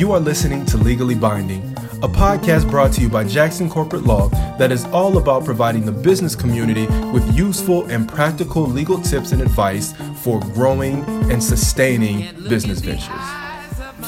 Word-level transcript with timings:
You 0.00 0.08
are 0.12 0.18
listening 0.18 0.64
to 0.64 0.78
Legally 0.78 1.14
Binding, 1.14 1.60
a 2.02 2.08
podcast 2.08 2.70
brought 2.70 2.90
to 2.94 3.02
you 3.02 3.10
by 3.10 3.22
Jackson 3.22 3.68
Corporate 3.68 4.04
Law 4.04 4.28
that 4.56 4.72
is 4.72 4.86
all 4.86 5.18
about 5.18 5.44
providing 5.44 5.84
the 5.84 5.92
business 5.92 6.34
community 6.34 6.86
with 7.12 7.36
useful 7.36 7.84
and 7.84 8.08
practical 8.08 8.62
legal 8.62 8.98
tips 8.98 9.32
and 9.32 9.42
advice 9.42 9.92
for 10.22 10.40
growing 10.54 11.04
and 11.30 11.44
sustaining 11.44 12.34
business 12.48 12.80
ventures. 12.80 13.12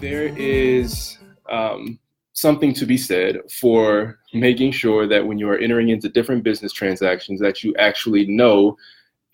There 0.00 0.34
is 0.38 1.18
um, 1.50 1.98
something 2.40 2.72
to 2.74 2.86
be 2.86 2.96
said 2.96 3.38
for 3.50 4.18
making 4.32 4.72
sure 4.72 5.06
that 5.06 5.26
when 5.26 5.38
you 5.38 5.48
are 5.48 5.58
entering 5.58 5.90
into 5.90 6.08
different 6.08 6.42
business 6.42 6.72
transactions 6.72 7.40
that 7.40 7.62
you 7.62 7.74
actually 7.76 8.26
know 8.26 8.76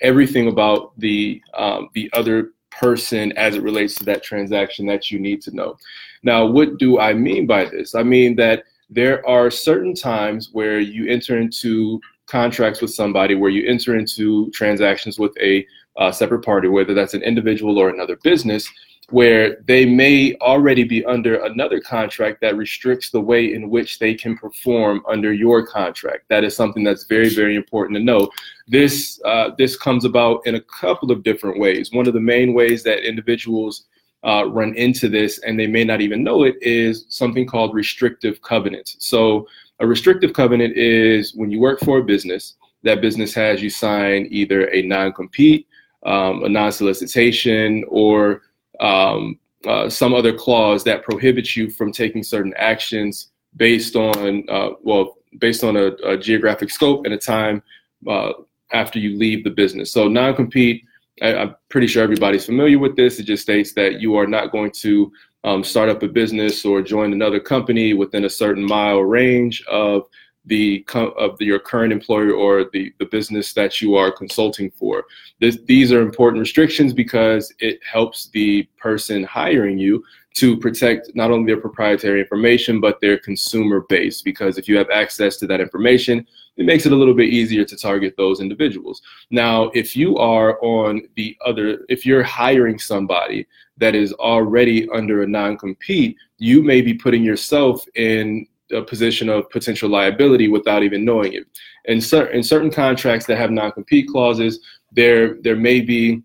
everything 0.01 0.49
about 0.49 0.99
the 0.99 1.41
um, 1.55 1.89
the 1.95 2.11
other 2.13 2.51
person 2.71 3.33
as 3.33 3.55
it 3.55 3.63
relates 3.63 3.95
to 3.95 4.05
that 4.05 4.23
transaction 4.23 4.87
that 4.87 5.11
you 5.11 5.19
need 5.19 5.41
to 5.41 5.55
know. 5.55 5.77
Now, 6.23 6.45
what 6.45 6.79
do 6.79 6.99
I 6.99 7.15
mean 7.15 7.47
by 7.47 7.65
this? 7.65 7.95
I 7.95 8.03
mean 8.03 8.37
that 8.37 8.65
there 8.91 9.27
are 9.27 9.51
certain 9.51 9.95
times 9.95 10.51
where 10.53 10.81
you 10.81 11.09
enter 11.09 11.39
into 11.39 12.01
contracts 12.27 12.83
with 12.83 12.93
somebody, 12.93 13.35
where 13.35 13.51
you 13.51 13.67
enter 13.69 13.97
into 13.97 14.51
transactions 14.51 15.19
with 15.19 15.33
a 15.41 15.67
uh, 15.97 16.13
separate 16.13 16.45
party, 16.45 16.69
whether 16.69 16.93
that's 16.93 17.15
an 17.15 17.23
individual 17.23 17.79
or 17.79 17.89
another 17.89 18.17
business, 18.17 18.69
where 19.11 19.59
they 19.67 19.87
may 19.87 20.35
already 20.41 20.83
be 20.83 21.05
under 21.05 21.37
another 21.45 21.81
contract 21.81 22.41
that 22.41 22.57
restricts 22.57 23.11
the 23.11 23.21
way 23.21 23.55
in 23.55 23.71
which 23.71 24.01
they 24.01 24.15
can 24.15 24.37
perform 24.37 25.01
under 25.09 25.33
your 25.33 25.65
contract. 25.65 26.25
That 26.29 26.43
is 26.43 26.57
something 26.57 26.83
that's 26.83 27.05
very, 27.05 27.29
very 27.29 27.55
important 27.55 27.97
to 27.97 28.03
know. 28.03 28.29
This 28.67 29.21
uh, 29.25 29.51
this 29.57 29.77
comes 29.77 30.05
about 30.05 30.45
in 30.45 30.57
a 30.57 30.61
couple 30.61 31.13
of 31.13 31.23
different 31.23 31.61
ways. 31.61 31.93
One 31.93 32.09
of 32.09 32.15
the 32.15 32.21
main 32.21 32.53
ways 32.53 32.83
that 32.83 33.07
individuals 33.07 33.85
uh, 34.25 34.45
run 34.49 34.75
into 34.75 35.09
this, 35.09 35.39
and 35.41 35.59
they 35.59 35.69
may 35.69 35.85
not 35.85 36.01
even 36.01 36.25
know 36.25 36.43
it, 36.43 36.57
is 36.61 37.07
something 37.09 37.47
called 37.47 37.75
restrictive 37.75 38.43
covenants. 38.43 38.97
So, 38.99 39.47
a 39.79 39.87
restrictive 39.87 40.33
covenant 40.33 40.77
is 40.77 41.35
when 41.35 41.51
you 41.51 41.61
work 41.61 41.79
for 41.81 41.99
a 41.99 42.05
business, 42.05 42.55
that 42.83 43.01
business 43.01 43.35
has 43.35 43.63
you 43.63 43.71
sign 43.71 44.27
either 44.31 44.69
a 44.73 44.83
non 44.83 45.13
compete, 45.13 45.69
um, 46.05 46.43
a 46.43 46.49
non 46.49 46.73
solicitation, 46.73 47.85
or 47.87 48.43
um, 48.81 49.39
uh, 49.67 49.89
some 49.89 50.15
other 50.15 50.33
clause 50.33 50.85
that 50.85 51.03
prohibits 51.03 51.57
you 51.57 51.71
from 51.71 51.93
taking 51.93 52.23
certain 52.23 52.55
actions 52.57 53.29
based 53.57 53.97
on, 53.97 54.45
uh, 54.49 54.71
well, 54.83 55.17
based 55.39 55.65
on 55.65 55.77
a, 55.77 55.87
a, 56.05 56.17
geographic 56.17 56.71
scope 56.71 57.05
and 57.05 57.15
a 57.15 57.19
time 57.19 57.63
uh, 58.07 58.33
after 58.73 58.99
you 58.99 59.17
leave 59.19 59.45
the 59.45 59.51
business. 59.51 59.93
So, 59.93 60.09
non 60.09 60.35
compete 60.35 60.85
I, 61.23 61.29
am 61.29 61.57
pretty 61.69 61.87
sure 61.87 62.03
everybody's 62.03 62.47
familiar 62.47 62.79
with 62.79 62.97
this. 62.97 63.19
It 63.19 63.25
just 63.25 63.43
states 63.43 63.73
that 63.75 64.01
you 64.01 64.17
are 64.17 64.27
not 64.27 64.53
going 64.53 64.71
to 64.73 65.13
um, 65.45 65.65
start 65.65 65.89
up 65.89 66.03
a 66.03 66.09
business 66.09 66.65
or 66.65 66.83
join 66.83 67.13
another 67.13 67.41
company 67.41 67.95
within 67.95 68.25
a 68.25 68.31
certain 68.31 68.65
mile 68.65 69.01
range 69.01 69.65
of 69.67 70.07
the 70.47 70.85
of 70.95 71.37
the, 71.39 71.45
your 71.45 71.59
current 71.59 71.93
employer 71.93 72.33
or 72.33 72.67
the, 72.73 72.93
the 72.99 73.07
business 73.07 73.53
that 73.55 73.81
you 73.81 73.97
are 73.97 74.11
consulting 74.13 74.71
for. 74.71 75.05
This, 75.41 75.59
these 75.67 75.93
are 75.93 76.01
important 76.01 76.41
restrictions 76.41 76.93
because 76.93 77.53
it 77.59 77.81
helps 77.85 78.29
the 78.29 78.63
person 78.79 79.25
hiring 79.25 79.79
you 79.79 80.05
to 80.35 80.57
protect 80.59 81.11
not 81.15 81.31
only 81.31 81.47
their 81.47 81.61
proprietary 81.61 82.21
information 82.21 82.79
but 82.81 83.01
their 83.01 83.19
consumer 83.19 83.81
base. 83.89 84.23
Because 84.23 84.59
if 84.59 84.69
you 84.69 84.77
have 84.77 84.91
access 84.91 85.37
to 85.39 85.47
that 85.47 85.61
information, 85.61 86.27
it 86.57 86.67
makes 86.67 86.87
it 86.87 86.93
a 86.93 86.97
little 86.97 87.15
bit 87.15 87.31
easier 87.31 87.65
to 87.65 87.77
target 87.77 88.15
those 88.17 88.41
individuals. 88.41 89.03
Now, 89.31 89.65
if 89.75 89.97
you 89.97 90.17
are 90.19 90.63
on 90.63 91.03
the 91.17 91.37
other, 91.45 91.85
if 91.89 92.07
you're 92.07 92.23
hiring 92.23 92.79
somebody 92.79 93.47
that 93.79 93.95
is 93.95 94.13
already 94.15 94.89
under 94.91 95.23
a 95.23 95.27
non 95.27 95.57
compete, 95.59 96.17
you 96.39 96.63
may 96.63 96.81
be 96.83 96.95
putting 96.95 97.25
yourself 97.25 97.85
in 97.95 98.47
a 98.73 98.83
position 98.83 99.29
of 99.29 99.49
potential 99.51 99.89
liability 99.89 100.49
without 100.49 100.83
even 100.83 101.05
knowing 101.05 101.33
it. 101.33 101.47
And 101.87 102.03
cer- 102.03 102.29
in 102.29 102.43
certain 102.43 102.71
contracts 102.71 103.27
that 103.27 103.37
have 103.39 103.51
non 103.51 103.73
compete 103.73 104.09
clauses, 104.09 104.61
there 104.93 105.35
there 105.43 105.57
may 105.57 105.81
be 105.81 106.23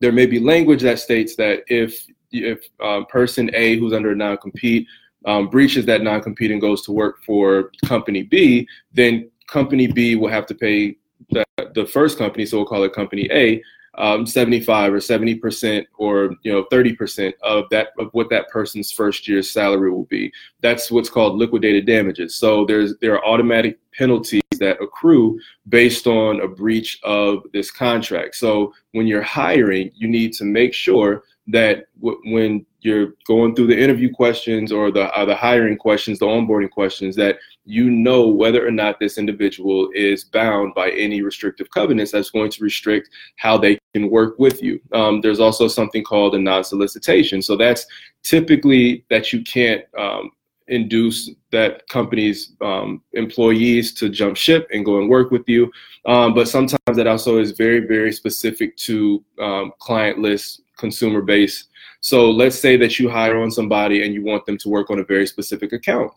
there 0.00 0.12
may 0.12 0.26
be 0.26 0.40
language 0.40 0.82
that 0.82 0.98
states 0.98 1.36
that 1.36 1.62
if 1.68 2.06
if 2.32 2.60
um, 2.82 3.06
person 3.06 3.50
A 3.54 3.76
who's 3.76 3.92
under 3.92 4.12
a 4.12 4.16
non 4.16 4.36
compete 4.38 4.86
um, 5.26 5.48
breaches 5.48 5.86
that 5.86 6.02
non 6.02 6.22
compete 6.22 6.50
and 6.50 6.60
goes 6.60 6.82
to 6.82 6.92
work 6.92 7.22
for 7.24 7.70
company 7.84 8.22
B, 8.22 8.66
then 8.92 9.30
company 9.46 9.86
B 9.86 10.16
will 10.16 10.28
have 10.28 10.46
to 10.46 10.54
pay 10.54 10.96
the, 11.30 11.44
the 11.74 11.86
first 11.86 12.18
company, 12.18 12.46
so 12.46 12.58
we'll 12.58 12.66
call 12.66 12.84
it 12.84 12.92
company 12.92 13.28
A, 13.32 13.62
um, 13.98 14.26
75 14.26 14.92
or 14.92 15.00
70 15.00 15.36
percent 15.36 15.86
or 15.98 16.36
you 16.42 16.52
know 16.52 16.64
30 16.70 16.94
percent 16.94 17.34
of 17.42 17.64
that 17.70 17.88
of 17.98 18.08
what 18.12 18.30
that 18.30 18.48
person's 18.48 18.92
first 18.92 19.26
year's 19.26 19.50
salary 19.50 19.90
will 19.90 20.04
be. 20.04 20.32
That's 20.60 20.90
what's 20.90 21.10
called 21.10 21.38
liquidated 21.38 21.86
damages. 21.86 22.36
So 22.36 22.64
there's 22.64 22.96
there 22.98 23.14
are 23.14 23.24
automatic 23.24 23.78
penalties 23.92 24.42
that 24.58 24.80
accrue 24.80 25.38
based 25.68 26.06
on 26.06 26.40
a 26.40 26.48
breach 26.48 26.98
of 27.02 27.42
this 27.52 27.70
contract. 27.70 28.36
So 28.36 28.72
when 28.92 29.06
you're 29.06 29.22
hiring, 29.22 29.90
you 29.94 30.08
need 30.08 30.32
to 30.34 30.44
make 30.44 30.72
sure 30.74 31.24
that 31.48 31.86
w- 32.00 32.20
when 32.26 32.64
you're 32.80 33.14
going 33.26 33.54
through 33.54 33.66
the 33.66 33.78
interview 33.78 34.12
questions 34.12 34.72
or 34.72 34.90
the 34.90 35.10
uh, 35.16 35.24
the 35.24 35.34
hiring 35.34 35.76
questions, 35.76 36.18
the 36.18 36.26
onboarding 36.26 36.70
questions, 36.70 37.16
that 37.16 37.38
you 37.64 37.90
know 37.90 38.26
whether 38.28 38.66
or 38.66 38.70
not 38.70 38.98
this 38.98 39.18
individual 39.18 39.88
is 39.94 40.24
bound 40.24 40.74
by 40.74 40.90
any 40.90 41.22
restrictive 41.22 41.70
covenants 41.70 42.12
that's 42.12 42.30
going 42.30 42.50
to 42.50 42.62
restrict 42.62 43.10
how 43.36 43.58
they 43.58 43.78
can 43.94 44.10
work 44.10 44.38
with 44.38 44.62
you. 44.62 44.80
Um, 44.92 45.20
there's 45.20 45.40
also 45.40 45.68
something 45.68 46.04
called 46.04 46.34
a 46.34 46.38
non-solicitation. 46.38 47.42
So 47.42 47.56
that's 47.56 47.86
typically 48.22 49.04
that 49.10 49.32
you 49.32 49.42
can't 49.42 49.84
um, 49.98 50.30
induce 50.68 51.30
that 51.50 51.86
company's 51.88 52.52
um, 52.60 53.02
employees 53.12 53.92
to 53.94 54.08
jump 54.08 54.36
ship 54.36 54.68
and 54.72 54.84
go 54.84 54.98
and 54.98 55.08
work 55.08 55.30
with 55.30 55.48
you. 55.48 55.70
Um, 56.06 56.32
but 56.34 56.48
sometimes 56.48 56.96
that 56.96 57.06
also 57.06 57.38
is 57.38 57.50
very, 57.50 57.80
very 57.80 58.12
specific 58.12 58.76
to 58.78 59.24
um, 59.40 59.72
client 59.80 60.18
list, 60.20 60.62
consumer 60.78 61.22
base. 61.22 61.66
So 62.00 62.30
let's 62.30 62.58
say 62.58 62.76
that 62.76 62.98
you 62.98 63.10
hire 63.10 63.38
on 63.42 63.50
somebody 63.50 64.04
and 64.04 64.14
you 64.14 64.24
want 64.24 64.46
them 64.46 64.56
to 64.58 64.68
work 64.68 64.90
on 64.90 65.00
a 65.00 65.04
very 65.04 65.26
specific 65.26 65.72
account. 65.72 66.12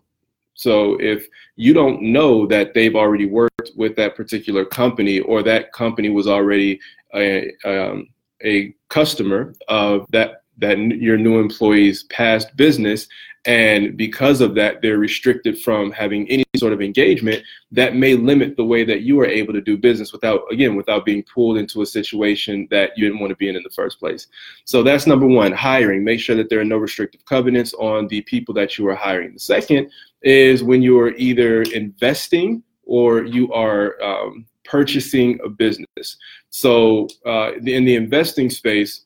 So 0.53 0.97
if 1.00 1.28
you 1.56 1.74
don't 1.74 2.02
know 2.02 2.46
that 2.47 2.74
they've 2.74 2.96
already 2.96 3.25
worked 3.25 3.72
with 3.75 3.96
that 3.96 4.16
particular 4.16 4.66
company 4.66 5.19
or 5.22 5.44
that 5.44 5.72
company 5.74 6.09
was 6.09 6.28
already 6.28 6.80
a, 7.16 7.52
um, 7.66 8.09
a 8.44 8.75
customer 8.90 9.53
of 9.68 10.06
that 10.12 10.44
that 10.59 10.78
your 10.78 11.18
new 11.18 11.40
employee's 11.40 12.03
past 12.03 12.56
business 12.56 13.08
and 13.46 13.98
because 13.98 14.40
of 14.40 14.56
that 14.56 14.81
they're 14.81 14.98
restricted 14.98 15.59
from 15.59 15.92
having 15.92 16.30
any 16.30 16.46
sort 16.56 16.72
of 16.72 16.81
engagement 16.81 17.44
that 17.72 17.96
may 17.96 18.16
limit 18.16 18.56
the 18.56 18.64
way 18.64 18.86
that 18.86 19.02
you 19.02 19.20
are 19.20 19.26
able 19.26 19.52
to 19.52 19.59
do 19.59 19.78
business 19.78 20.14
without 20.14 20.42
again 20.52 20.76
without 20.76 21.04
being 21.06 21.24
pulled 21.24 21.58
into 21.58 21.81
a 21.81 21.86
situation 21.86 22.68
that 22.72 22.92
you 22.96 23.04
didn't 23.06 23.20
want 23.20 23.31
to 23.31 23.36
be 23.36 23.50
in 23.50 23.56
in 23.56 23.64
the 23.64 23.70
first 23.70 24.00
place. 24.00 24.28
So 24.66 24.84
that's 24.84 25.08
number 25.08 25.28
one 25.28 25.52
hiring. 25.52 26.04
Make 26.04 26.20
sure 26.20 26.36
that 26.36 26.50
there 26.50 26.59
are 26.59 26.66
no 26.66 26.78
restrictive 26.78 27.26
covenants 27.26 27.74
on 27.74 28.08
the 28.08 28.22
people 28.22 28.54
that 28.56 28.78
you 28.78 28.88
are 28.88 28.96
hiring. 28.96 29.34
The 29.34 29.40
second 29.40 29.92
is 30.22 30.64
when 30.64 30.81
you 30.81 31.00
are 31.00 31.12
either 31.16 31.64
investing 31.64 32.64
or 32.86 33.24
you 33.24 33.52
are 33.54 34.02
um, 34.02 34.46
purchasing 34.64 35.40
a 35.44 35.50
business. 35.50 36.18
So 36.50 37.08
uh, 37.25 37.54
in 37.56 37.86
the 37.86 37.96
investing 37.96 38.50
space 38.50 39.04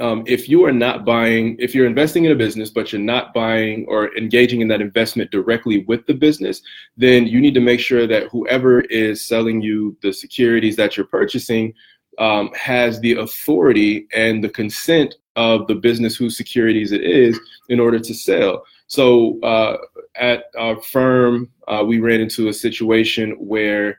um, 0.00 0.24
if 0.26 0.48
you 0.48 0.64
are 0.64 0.72
not 0.72 1.04
buying, 1.04 1.56
if 1.58 1.74
you're 1.74 1.86
investing 1.86 2.24
in 2.24 2.32
a 2.32 2.36
business, 2.36 2.70
but 2.70 2.92
you're 2.92 3.00
not 3.00 3.34
buying 3.34 3.84
or 3.88 4.16
engaging 4.16 4.60
in 4.60 4.68
that 4.68 4.80
investment 4.80 5.30
directly 5.30 5.84
with 5.84 6.06
the 6.06 6.14
business, 6.14 6.62
then 6.96 7.26
you 7.26 7.40
need 7.40 7.54
to 7.54 7.60
make 7.60 7.80
sure 7.80 8.06
that 8.06 8.28
whoever 8.30 8.80
is 8.82 9.26
selling 9.26 9.60
you 9.60 9.96
the 10.02 10.12
securities 10.12 10.76
that 10.76 10.96
you're 10.96 11.06
purchasing 11.06 11.74
um, 12.18 12.50
has 12.54 13.00
the 13.00 13.14
authority 13.14 14.06
and 14.14 14.42
the 14.42 14.48
consent 14.48 15.14
of 15.36 15.66
the 15.66 15.74
business 15.74 16.16
whose 16.16 16.36
securities 16.36 16.92
it 16.92 17.02
is 17.02 17.38
in 17.68 17.78
order 17.78 17.98
to 17.98 18.14
sell. 18.14 18.64
So 18.86 19.40
uh, 19.42 19.76
at 20.16 20.44
our 20.58 20.80
firm, 20.82 21.48
uh, 21.68 21.84
we 21.86 22.00
ran 22.00 22.20
into 22.20 22.48
a 22.48 22.52
situation 22.52 23.32
where 23.38 23.98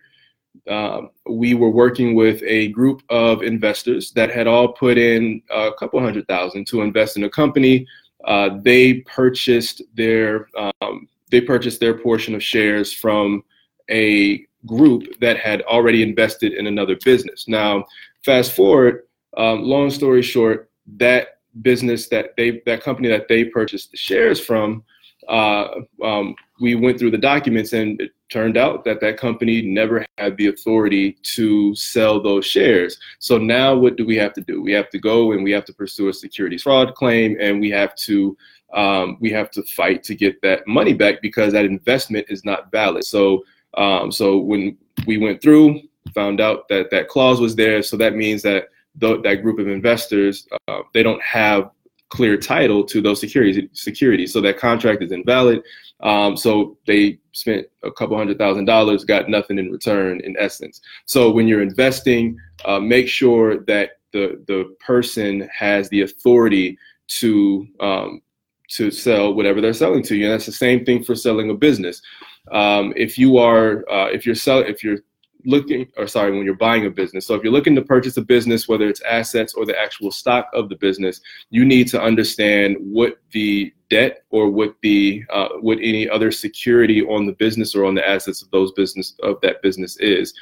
um, 0.67 1.09
we 1.27 1.53
were 1.53 1.69
working 1.69 2.13
with 2.15 2.41
a 2.43 2.67
group 2.69 3.03
of 3.09 3.41
investors 3.41 4.11
that 4.11 4.29
had 4.29 4.47
all 4.47 4.69
put 4.73 4.97
in 4.97 5.41
a 5.49 5.71
couple 5.77 5.99
hundred 5.99 6.27
thousand 6.27 6.67
to 6.67 6.81
invest 6.81 7.17
in 7.17 7.23
a 7.23 7.29
company. 7.29 7.87
Uh, 8.25 8.49
they 8.61 8.95
purchased 9.01 9.81
their 9.95 10.47
um, 10.57 11.07
they 11.31 11.41
purchased 11.41 11.79
their 11.79 11.97
portion 11.97 12.35
of 12.35 12.43
shares 12.43 12.93
from 12.93 13.43
a 13.89 14.45
group 14.65 15.19
that 15.19 15.37
had 15.37 15.61
already 15.63 16.03
invested 16.03 16.53
in 16.53 16.67
another 16.67 16.97
business. 17.03 17.47
Now, 17.47 17.85
fast 18.23 18.51
forward, 18.51 19.03
um, 19.37 19.63
long 19.63 19.89
story 19.89 20.21
short, 20.21 20.69
that 20.97 21.39
business 21.61 22.07
that 22.09 22.35
they 22.37 22.61
that 22.65 22.83
company 22.83 23.07
that 23.07 23.27
they 23.27 23.45
purchased 23.45 23.91
the 23.91 23.97
shares 23.97 24.39
from 24.39 24.83
uh, 25.27 25.67
um, 26.03 26.35
we 26.59 26.75
went 26.75 26.99
through 26.99 27.11
the 27.11 27.17
documents 27.17 27.73
and 27.73 27.99
it 28.01 28.11
turned 28.29 28.57
out 28.57 28.83
that 28.85 29.01
that 29.01 29.17
company 29.17 29.61
never 29.61 30.05
had 30.17 30.37
the 30.37 30.47
authority 30.47 31.17
to 31.23 31.75
sell 31.75 32.21
those 32.21 32.45
shares. 32.45 32.97
So 33.19 33.37
now 33.37 33.75
what 33.75 33.97
do 33.97 34.05
we 34.05 34.15
have 34.17 34.33
to 34.33 34.41
do? 34.41 34.61
We 34.61 34.71
have 34.71 34.89
to 34.91 34.99
go 34.99 35.33
and 35.33 35.43
we 35.43 35.51
have 35.51 35.65
to 35.65 35.73
pursue 35.73 36.09
a 36.09 36.13
securities 36.13 36.63
fraud 36.63 36.95
claim 36.95 37.37
and 37.39 37.59
we 37.59 37.69
have 37.71 37.95
to 37.95 38.37
um, 38.73 39.17
we 39.19 39.29
have 39.31 39.51
to 39.51 39.63
fight 39.63 40.01
to 40.03 40.15
get 40.15 40.41
that 40.43 40.65
money 40.65 40.93
back 40.93 41.21
because 41.21 41.51
that 41.51 41.65
investment 41.65 42.27
is 42.29 42.45
not 42.45 42.71
valid. 42.71 43.03
So 43.03 43.43
um, 43.73 44.11
so 44.11 44.37
when 44.37 44.77
we 45.05 45.17
went 45.17 45.41
through, 45.41 45.81
found 46.13 46.39
out 46.39 46.67
that 46.69 46.89
that 46.91 47.09
clause 47.09 47.39
was 47.39 47.55
there. 47.55 47.81
So 47.81 47.97
that 47.97 48.15
means 48.15 48.41
that 48.43 48.69
th- 48.99 49.23
that 49.23 49.41
group 49.41 49.59
of 49.59 49.67
investors 49.67 50.47
uh, 50.67 50.81
they 50.93 51.03
don't 51.03 51.21
have 51.21 51.69
clear 52.11 52.37
title 52.37 52.83
to 52.83 53.01
those 53.01 53.19
securities 53.19 53.67
securities. 53.73 54.33
So 54.33 54.41
that 54.41 54.59
contract 54.59 55.01
is 55.01 55.11
invalid. 55.11 55.63
Um, 56.01 56.35
so 56.35 56.77
they 56.85 57.19
spent 57.31 57.67
a 57.83 57.91
couple 57.91 58.17
hundred 58.17 58.37
thousand 58.37 58.65
dollars, 58.65 59.05
got 59.05 59.29
nothing 59.29 59.57
in 59.57 59.71
return, 59.71 60.19
in 60.21 60.35
essence. 60.37 60.81
So 61.05 61.31
when 61.31 61.47
you're 61.47 61.61
investing, 61.61 62.37
uh, 62.65 62.79
make 62.79 63.07
sure 63.07 63.59
that 63.65 63.91
the 64.11 64.43
the 64.47 64.75
person 64.85 65.49
has 65.53 65.89
the 65.89 66.01
authority 66.01 66.77
to 67.19 67.67
um, 67.79 68.21
to 68.69 68.91
sell 68.91 69.33
whatever 69.33 69.61
they're 69.61 69.73
selling 69.73 70.03
to 70.03 70.15
you. 70.15 70.25
And 70.25 70.33
that's 70.33 70.45
the 70.45 70.51
same 70.51 70.85
thing 70.85 71.03
for 71.03 71.15
selling 71.15 71.49
a 71.49 71.53
business. 71.53 72.01
Um, 72.51 72.93
if 72.95 73.17
you 73.17 73.37
are 73.37 73.89
uh, 73.89 74.07
if 74.07 74.25
you're 74.25 74.35
selling 74.35 74.67
if 74.67 74.83
you're 74.83 74.99
looking 75.45 75.87
or 75.97 76.07
sorry 76.07 76.31
when 76.31 76.45
you're 76.45 76.55
buying 76.55 76.85
a 76.85 76.89
business. 76.89 77.25
So 77.25 77.35
if 77.35 77.43
you're 77.43 77.51
looking 77.51 77.75
to 77.75 77.81
purchase 77.81 78.17
a 78.17 78.21
business 78.21 78.67
whether 78.67 78.87
it's 78.87 79.01
assets 79.01 79.53
or 79.53 79.65
the 79.65 79.79
actual 79.79 80.11
stock 80.11 80.49
of 80.53 80.69
the 80.69 80.75
business 80.75 81.21
you 81.49 81.65
need 81.65 81.87
to 81.89 82.01
understand 82.01 82.77
what 82.79 83.17
the 83.31 83.73
debt 83.89 84.23
or 84.29 84.49
what 84.49 84.75
the 84.81 85.23
uh, 85.31 85.49
what 85.59 85.77
any 85.79 86.09
other 86.09 86.31
security 86.31 87.01
on 87.03 87.25
the 87.25 87.33
business 87.33 87.75
or 87.75 87.85
on 87.85 87.95
the 87.95 88.07
assets 88.07 88.41
of 88.41 88.49
those 88.51 88.71
business 88.71 89.15
of 89.21 89.39
that 89.41 89.61
business 89.61 89.97
is. 89.97 90.33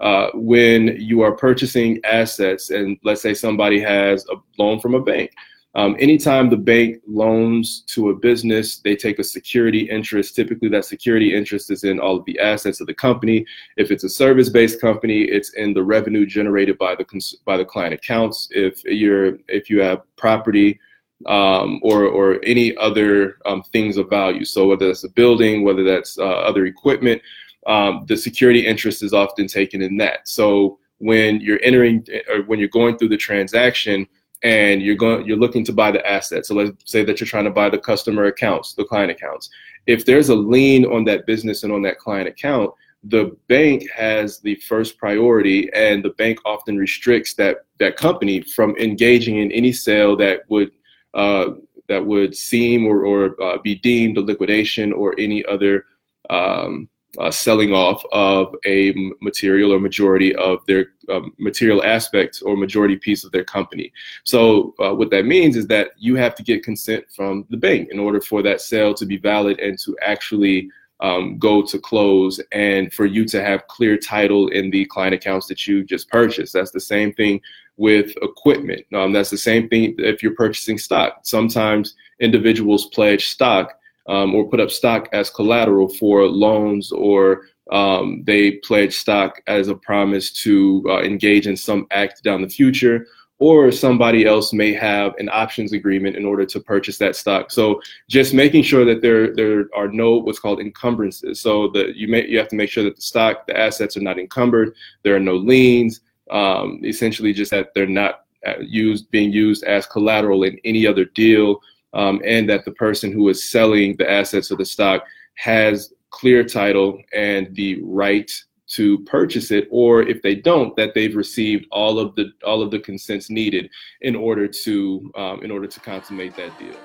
Uh, 0.00 0.28
when 0.34 0.96
you 1.00 1.22
are 1.22 1.32
purchasing 1.32 1.98
assets 2.04 2.70
and 2.70 2.96
let's 3.02 3.20
say 3.20 3.34
somebody 3.34 3.80
has 3.80 4.24
a 4.30 4.36
loan 4.56 4.78
from 4.78 4.94
a 4.94 5.02
bank 5.02 5.32
um, 5.74 5.96
anytime 5.98 6.48
the 6.48 6.56
bank 6.56 7.02
loans 7.06 7.82
to 7.88 8.08
a 8.08 8.14
business, 8.14 8.78
they 8.78 8.96
take 8.96 9.18
a 9.18 9.24
security 9.24 9.80
interest. 9.80 10.34
Typically, 10.34 10.68
that 10.70 10.86
security 10.86 11.34
interest 11.34 11.70
is 11.70 11.84
in 11.84 12.00
all 12.00 12.16
of 12.16 12.24
the 12.24 12.38
assets 12.40 12.80
of 12.80 12.86
the 12.86 12.94
company. 12.94 13.44
If 13.76 13.90
it's 13.90 14.04
a 14.04 14.08
service-based 14.08 14.80
company, 14.80 15.22
it's 15.22 15.50
in 15.54 15.74
the 15.74 15.84
revenue 15.84 16.24
generated 16.24 16.78
by 16.78 16.94
the 16.94 17.04
by 17.44 17.58
the 17.58 17.64
client 17.64 17.94
accounts. 17.94 18.48
If 18.50 18.82
you're 18.84 19.38
if 19.48 19.68
you 19.68 19.80
have 19.82 20.02
property 20.16 20.80
um, 21.26 21.80
or 21.82 22.04
or 22.06 22.40
any 22.44 22.74
other 22.78 23.36
um, 23.44 23.62
things 23.64 23.98
of 23.98 24.08
value, 24.08 24.46
so 24.46 24.68
whether 24.68 24.86
that's 24.86 25.04
a 25.04 25.10
building, 25.10 25.64
whether 25.64 25.84
that's 25.84 26.18
uh, 26.18 26.24
other 26.24 26.64
equipment, 26.64 27.20
um, 27.66 28.06
the 28.08 28.16
security 28.16 28.66
interest 28.66 29.02
is 29.02 29.12
often 29.12 29.46
taken 29.46 29.82
in 29.82 29.98
that. 29.98 30.26
So 30.26 30.78
when 30.96 31.40
you're 31.40 31.60
entering 31.62 32.06
or 32.30 32.42
when 32.44 32.58
you're 32.58 32.68
going 32.68 32.96
through 32.96 33.10
the 33.10 33.16
transaction 33.18 34.08
and 34.42 34.82
you're 34.82 34.94
going 34.94 35.26
you're 35.26 35.36
looking 35.36 35.64
to 35.64 35.72
buy 35.72 35.90
the 35.90 36.06
asset. 36.08 36.46
So 36.46 36.54
let's 36.54 36.90
say 36.90 37.04
that 37.04 37.20
you're 37.20 37.26
trying 37.26 37.44
to 37.44 37.50
buy 37.50 37.68
the 37.68 37.78
customer 37.78 38.24
accounts 38.24 38.74
the 38.74 38.84
client 38.84 39.10
accounts. 39.10 39.50
If 39.86 40.04
there's 40.04 40.28
a 40.28 40.34
lien 40.34 40.84
on 40.84 41.04
that 41.04 41.26
business 41.26 41.62
and 41.62 41.72
on 41.72 41.82
that 41.82 41.98
client 41.98 42.28
account 42.28 42.72
the 43.04 43.36
bank 43.46 43.88
has 43.90 44.40
the 44.40 44.56
first 44.56 44.98
priority 44.98 45.70
and 45.72 46.04
the 46.04 46.10
bank 46.10 46.38
often 46.44 46.76
restricts 46.76 47.34
that 47.34 47.58
that 47.78 47.96
company 47.96 48.40
from 48.40 48.74
engaging 48.76 49.38
in 49.38 49.52
any 49.52 49.72
sale 49.72 50.16
that 50.16 50.40
would 50.48 50.72
uh, 51.14 51.50
that 51.88 52.04
would 52.04 52.36
seem 52.36 52.86
or, 52.86 53.04
or 53.04 53.42
uh, 53.42 53.58
be 53.62 53.76
deemed 53.76 54.18
a 54.18 54.20
liquidation 54.20 54.92
or 54.92 55.14
any 55.18 55.44
other 55.46 55.84
um, 56.28 56.88
uh, 57.18 57.30
selling 57.30 57.72
off 57.72 58.02
of 58.12 58.54
a 58.66 58.92
material 59.20 59.72
or 59.72 59.80
majority 59.80 60.34
of 60.36 60.58
their 60.66 60.88
um, 61.08 61.32
material 61.38 61.82
aspect 61.82 62.42
or 62.44 62.56
majority 62.56 62.96
piece 62.96 63.24
of 63.24 63.32
their 63.32 63.44
company. 63.44 63.92
So 64.24 64.74
uh, 64.78 64.94
what 64.94 65.10
that 65.10 65.24
means 65.24 65.56
is 65.56 65.66
that 65.68 65.92
you 65.96 66.16
have 66.16 66.34
to 66.34 66.42
get 66.42 66.62
consent 66.62 67.06
from 67.14 67.46
the 67.48 67.56
bank 67.56 67.88
in 67.90 67.98
order 67.98 68.20
for 68.20 68.42
that 68.42 68.60
sale 68.60 68.92
to 68.94 69.06
be 69.06 69.16
valid 69.16 69.58
and 69.58 69.78
to 69.80 69.96
actually 70.02 70.70
um, 71.00 71.38
go 71.38 71.62
to 71.62 71.78
close 71.78 72.40
and 72.52 72.92
for 72.92 73.06
you 73.06 73.24
to 73.26 73.42
have 73.42 73.68
clear 73.68 73.96
title 73.96 74.48
in 74.48 74.70
the 74.70 74.84
client 74.86 75.14
accounts 75.14 75.46
that 75.46 75.66
you 75.66 75.84
just 75.84 76.08
purchased. 76.10 76.52
That's 76.52 76.72
the 76.72 76.80
same 76.80 77.12
thing 77.14 77.40
with 77.76 78.12
equipment. 78.22 78.84
Um, 78.92 79.12
that's 79.12 79.30
the 79.30 79.38
same 79.38 79.68
thing 79.68 79.94
if 79.98 80.22
you're 80.22 80.34
purchasing 80.34 80.76
stock. 80.76 81.20
Sometimes 81.22 81.94
individuals 82.20 82.86
pledge 82.86 83.28
stock 83.28 83.77
um, 84.08 84.34
or 84.34 84.48
put 84.48 84.60
up 84.60 84.70
stock 84.70 85.08
as 85.12 85.30
collateral 85.30 85.88
for 85.88 86.26
loans 86.26 86.90
or 86.92 87.42
um, 87.70 88.22
they 88.26 88.52
pledge 88.52 88.96
stock 88.96 89.42
as 89.46 89.68
a 89.68 89.74
promise 89.74 90.32
to 90.32 90.82
uh, 90.88 91.02
engage 91.02 91.46
in 91.46 91.56
some 91.56 91.86
act 91.90 92.22
down 92.22 92.42
the 92.42 92.48
future 92.48 93.06
or 93.40 93.70
somebody 93.70 94.26
else 94.26 94.52
may 94.52 94.72
have 94.72 95.14
an 95.18 95.28
options 95.32 95.72
agreement 95.72 96.16
in 96.16 96.24
order 96.24 96.44
to 96.44 96.58
purchase 96.58 96.98
that 96.98 97.14
stock. 97.14 97.50
So 97.50 97.80
just 98.08 98.34
making 98.34 98.64
sure 98.64 98.84
that 98.84 99.00
there 99.00 99.34
there 99.34 99.66
are 99.76 99.88
no 99.88 100.18
what's 100.18 100.40
called 100.40 100.60
encumbrances. 100.60 101.40
So 101.40 101.68
that 101.68 101.96
you 101.96 102.08
may 102.08 102.26
you 102.26 102.38
have 102.38 102.48
to 102.48 102.56
make 102.56 102.70
sure 102.70 102.84
that 102.84 102.96
the 102.96 103.02
stock, 103.02 103.46
the 103.46 103.56
assets 103.56 103.96
are 103.96 104.02
not 104.02 104.18
encumbered. 104.18 104.74
There 105.02 105.14
are 105.14 105.20
no 105.20 105.36
liens. 105.36 106.00
Um, 106.30 106.80
essentially, 106.84 107.32
just 107.32 107.52
that 107.52 107.72
they're 107.74 107.86
not 107.86 108.24
uh, 108.46 108.58
used 108.60 109.10
being 109.10 109.32
used 109.32 109.64
as 109.64 109.86
collateral 109.86 110.42
in 110.42 110.58
any 110.64 110.86
other 110.86 111.04
deal 111.04 111.60
um, 111.94 112.20
and 112.24 112.48
that 112.48 112.64
the 112.64 112.72
person 112.72 113.12
who 113.12 113.28
is 113.28 113.50
selling 113.50 113.96
the 113.96 114.10
assets 114.10 114.50
of 114.50 114.58
the 114.58 114.64
stock 114.64 115.04
has 115.34 115.92
clear 116.10 116.42
title 116.44 117.00
and 117.14 117.54
the 117.54 117.80
right 117.82 118.30
to 118.66 118.98
purchase 119.04 119.50
it 119.50 119.66
or 119.70 120.02
if 120.02 120.20
they 120.22 120.34
don't 120.34 120.76
that 120.76 120.92
they've 120.94 121.16
received 121.16 121.66
all 121.70 121.98
of 121.98 122.14
the 122.16 122.30
all 122.44 122.60
of 122.62 122.70
the 122.70 122.78
consents 122.78 123.30
needed 123.30 123.70
in 124.02 124.14
order 124.14 124.46
to 124.46 125.10
um, 125.16 125.42
in 125.42 125.50
order 125.50 125.66
to 125.66 125.80
consummate 125.80 126.36
that 126.36 126.58
deal. 126.58 126.76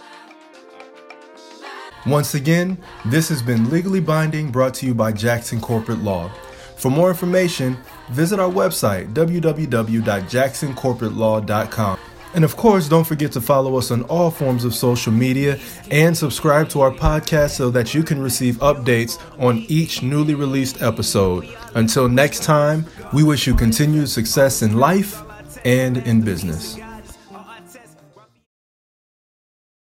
Once 2.05 2.35
again 2.35 2.77
this 3.05 3.29
has 3.29 3.41
been 3.41 3.69
legally 3.69 3.99
binding 3.99 4.49
brought 4.51 4.73
to 4.73 4.85
you 4.85 4.93
by 4.93 5.11
jackson 5.11 5.59
corporate 5.59 5.99
law. 5.99 6.31
For 6.77 6.89
more 6.89 7.09
information 7.09 7.77
visit 8.11 8.39
our 8.39 8.49
website 8.49 9.13
www.jacksoncorporatelaw.com 9.13 11.99
and 12.33 12.43
of 12.43 12.55
course, 12.55 12.89
don't 12.89 13.03
forget 13.03 13.31
to 13.33 13.41
follow 13.41 13.77
us 13.77 13.91
on 13.91 14.03
all 14.03 14.31
forms 14.31 14.65
of 14.65 14.73
social 14.73 15.11
media 15.11 15.59
and 15.91 16.17
subscribe 16.17 16.69
to 16.69 16.81
our 16.81 16.91
podcast 16.91 17.51
so 17.51 17.69
that 17.71 17.93
you 17.93 18.03
can 18.03 18.21
receive 18.21 18.55
updates 18.57 19.19
on 19.39 19.59
each 19.67 20.01
newly 20.01 20.35
released 20.35 20.81
episode. 20.81 21.47
Until 21.75 22.09
next 22.09 22.43
time, 22.43 22.85
we 23.13 23.23
wish 23.23 23.45
you 23.47 23.53
continued 23.53 24.09
success 24.09 24.61
in 24.61 24.77
life 24.77 25.21
and 25.65 25.97
in 25.97 26.21
business. 26.21 26.77